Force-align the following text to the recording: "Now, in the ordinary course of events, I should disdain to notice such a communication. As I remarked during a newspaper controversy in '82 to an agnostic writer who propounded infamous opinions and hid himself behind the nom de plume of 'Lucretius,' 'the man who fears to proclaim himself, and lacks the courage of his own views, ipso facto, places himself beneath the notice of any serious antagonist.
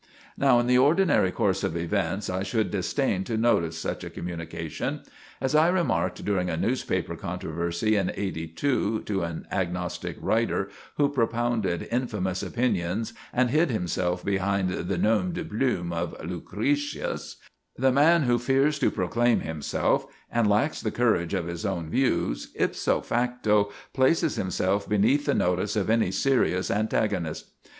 "Now, 0.35 0.57
in 0.59 0.65
the 0.65 0.79
ordinary 0.79 1.29
course 1.29 1.63
of 1.63 1.77
events, 1.77 2.27
I 2.27 2.41
should 2.41 2.71
disdain 2.71 3.23
to 3.25 3.37
notice 3.37 3.77
such 3.77 4.03
a 4.03 4.09
communication. 4.09 5.01
As 5.39 5.53
I 5.53 5.67
remarked 5.67 6.25
during 6.25 6.49
a 6.49 6.57
newspaper 6.57 7.15
controversy 7.15 7.95
in 7.95 8.11
'82 8.15 9.01
to 9.03 9.21
an 9.21 9.45
agnostic 9.51 10.17
writer 10.19 10.69
who 10.97 11.07
propounded 11.07 11.87
infamous 11.91 12.41
opinions 12.41 13.13
and 13.31 13.51
hid 13.51 13.69
himself 13.69 14.25
behind 14.25 14.71
the 14.71 14.97
nom 14.97 15.33
de 15.33 15.45
plume 15.45 15.93
of 15.93 16.15
'Lucretius,' 16.25 17.35
'the 17.77 17.91
man 17.91 18.23
who 18.23 18.39
fears 18.39 18.79
to 18.79 18.89
proclaim 18.89 19.41
himself, 19.41 20.07
and 20.31 20.49
lacks 20.49 20.81
the 20.81 20.89
courage 20.89 21.35
of 21.35 21.45
his 21.45 21.63
own 21.63 21.91
views, 21.91 22.51
ipso 22.55 23.01
facto, 23.01 23.71
places 23.93 24.35
himself 24.35 24.89
beneath 24.89 25.25
the 25.27 25.35
notice 25.35 25.75
of 25.75 25.91
any 25.91 26.09
serious 26.09 26.71
antagonist. 26.71 27.51